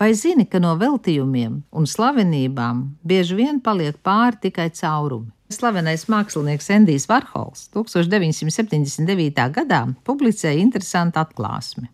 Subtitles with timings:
[0.00, 5.28] Vai zini, ka no veltījumiem un slavenībām bieži vien paliek pāri tikai caurumi?
[5.52, 9.44] Slavenais mākslinieks Endijs Varhols 1979.
[9.52, 11.90] gadā publicēja interesantu atklāsmi.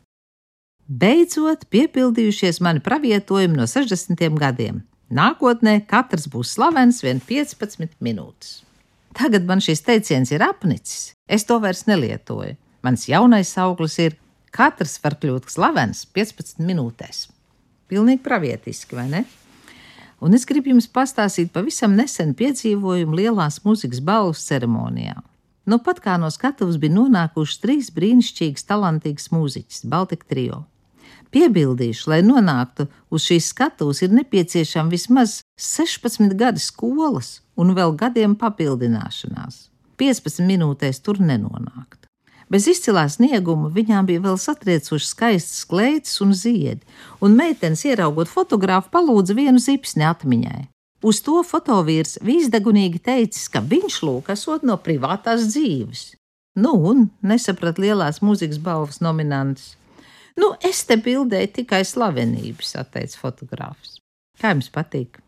[0.86, 4.22] Beidzot, piepildījušies mani pravietojumi no 60.
[4.38, 4.84] gadiem.
[5.10, 8.60] Nākotnē katrs būs slavens vien 15 minūtes.
[9.18, 12.54] Tagad man šis teiciens ir apnicis, es to vairs nelietoju.
[12.86, 14.20] Mans jaunais sauklis ir:
[14.54, 17.32] katrs var kļūt slavens 15 minūtēs.
[17.90, 19.24] Pilnīgi pravietiski, vai ne?
[20.24, 25.18] Un es gribu jums pastāstīt pavisam nesenu piedzīvojumu lielās mūzikas balvas ceremonijā.
[25.66, 30.62] Nu pat kā no skatuves bija nonākušas trīs brīnišķīgas, talantīgas mūziķis, Baltika trio.
[31.34, 38.38] Piebildīšu, lai nonāktu uz šīs skatuves, ir nepieciešama vismaz 16 gadi skolas un vēl gadiem
[38.38, 39.66] papildināšanās.
[39.98, 42.05] 15 minūtēs tur nenonākt.
[42.52, 46.84] Bez izcilā snieguma viņām bija vēl satriecoši skaistas kleitas un ziedi,
[47.18, 50.68] un meitenes, ieraugot fotografu, palūdza vienu zipsni atmiņai.
[51.06, 56.06] Uz to fotovīrs vīzdegunīgi teicis, ka viņš lūk esot no privātās dzīves.
[56.56, 59.74] Nu, un nesaprat lielās mūzikas balvas nominantus.
[60.40, 63.98] Nu, es te bildēju tikai slavenības, atteica fotogrāfs.
[64.40, 65.18] Kā jums patīk?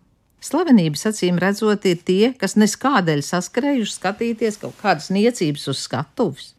[0.44, 6.52] Slavenības acīm redzot, ir tie, kas neskādēļ saskrējuši skatīties kaut kādas niecības uz skatuves.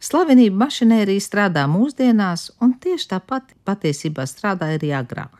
[0.00, 5.34] Slavenība mašinērija strādā mūsdienās, un tieši tāpat patiesībā strādāja arī agrāk.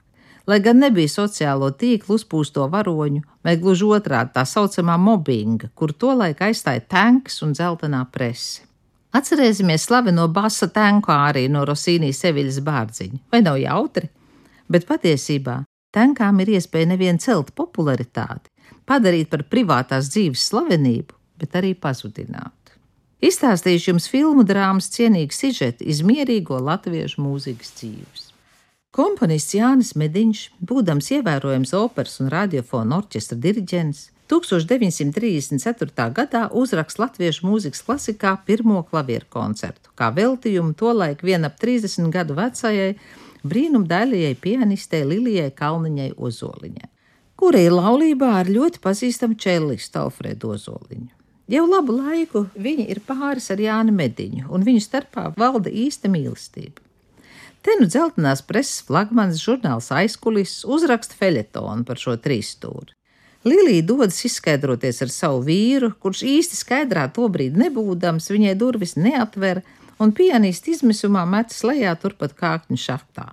[0.48, 6.42] Lai gan nebija sociālo tīklu uzpūsto varoņu, vai gluži otrādi tā saucamā mobbinga, kur tolaik
[6.44, 8.66] aizstāja tanks un dzeltenā presi.
[9.16, 14.12] Atcerēsimies slaveno basa tanku arī no Rosīnijas Seviļas bārdziņa, vai nav jautri?
[14.70, 15.62] Bet patiesībā
[15.96, 18.52] tankām ir iespēja nevien celt popularitāti,
[18.86, 22.59] padarīt par privātās dzīves slavenību, bet arī pazudināt.
[23.20, 28.22] Izstāstīšu jums filmu drāmas cienīgu sižetu izmierīgo latviešu mūzikas dzīves.
[28.96, 36.06] Komponists Jānis Mediņš, būdams ievērojams operas un radiofona orķestra diriģents, 1934.
[36.16, 42.38] gadā uzrakst latviešu mūzikas klasikā pirmo klavieru koncertu, kā veltījumu tolaik vien ap 30 gadu
[42.40, 42.94] vecajai
[43.44, 46.92] brīnumdaļajai pianistei Lilijai Kalniņai Ozoliņai,
[47.36, 51.19] kura ir laulībā ar ļoti pazīstamu čelistu Alfredu Ozoliņu.
[51.50, 56.78] Jau labu laiku viņi ir pāris ar Jānu Mediņu, un viņu starpā valda īsta mīlestība.
[57.66, 62.94] Te nu dzeltenās preses flagmanis žurnāls aizkulis uzraksta feļetonu par šo trīsstūri.
[63.42, 69.64] Lilija dodas izskaidroties ar savu vīru, kurš īsti skaidrā tobrīd nebūdams, viņai durvis neatver,
[69.98, 73.26] un pianists izmisumā metas lejā turpat kākņu šachtā.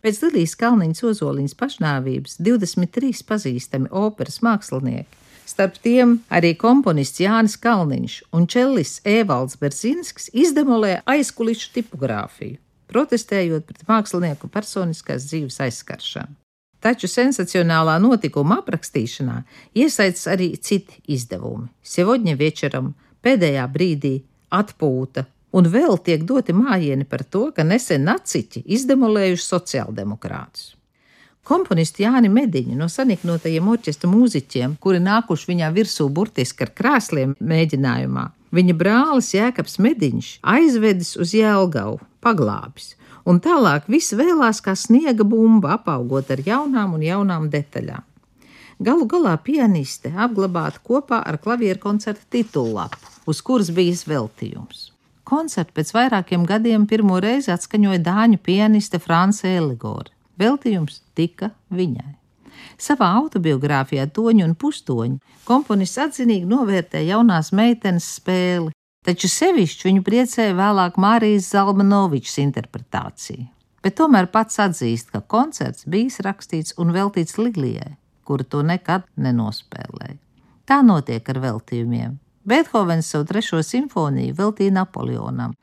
[0.00, 8.16] Pēc Lilijas Kalniņas ozoliņas pašnāvības 23 pazīstami operas mākslinieki Starp tiem arī komponists Jānis Kalniņš
[8.36, 12.58] un čellis Evalds Berzinskis izdemolē aizkulišu tipogrāfiju,
[12.92, 16.36] protestējot pret mākslinieku personiskās dzīves aizskaršanu.
[16.84, 19.40] Taču sensacionālā notikuma aprakstīšanā
[19.74, 22.94] iesaistas arī citi izdevumi- Sievodņa večeram,
[23.24, 24.14] pēdējā brīdī
[24.52, 30.77] atpūta, un vēl tiek doti mājieni par to, ka nesen naciķi izdemolējuši sociāldemokrātus.
[31.48, 38.24] Komponistu Jāni Mediņu no saniknotajiem orķestra mūziķiem, kuri nākuši viņā virsū burtiski ar krēsliem mēģinājumā,
[38.52, 42.90] viņa brālis Jēkabs Mediņš aizvedis uz Jēlgavu, paglābis,
[43.24, 48.04] un tālāk viss vēlās kā sniega bumba, apaugot ar jaunām un jaunām detaļām.
[48.84, 54.90] Galu galā pianiste apglabāta kopā ar klavieru koncerta titulapu, uz kuras bija veltījums.
[55.24, 60.12] Koncertu pēc vairākiem gadiem pirmo reizi atskaņoja dāņu pianiste Franca Eligore.
[60.38, 62.14] Veltījums tika viņai.
[62.78, 68.72] Savā autobiogrāfijā Toņu un Pustoņu komponists atzinīgi novērtē jaunās meitenes spēli,
[69.06, 73.48] taču sevišķi viņu priecēja vēlāk Mārijas Zalmanovičs interpretācija.
[73.82, 77.94] Bet tomēr pats atzīst, ka koncerts bijis rakstīts un veltīts Liglijai,
[78.26, 80.18] kura to nekad nenospēlēja.
[80.68, 82.18] Tā notiek ar veltījumiem.
[82.48, 85.54] Beethovens savu trešo simfoniju veltīja Napoleonam,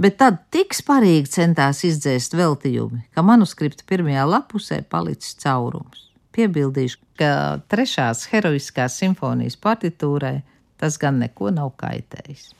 [0.00, 6.08] bet tad tik sparīgi centās izdzēst veltījumi, ka manuskripta pirmajā lapusē palicis caurums.
[6.36, 7.32] Piebildīšu, ka
[7.72, 10.38] trešās heroiskās simfonijas partitūrai
[10.80, 12.52] tas gan neko nav kaitējis.